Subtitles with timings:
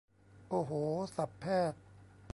[0.49, 0.71] โอ้โห
[1.15, 1.79] ศัพท์แพทย์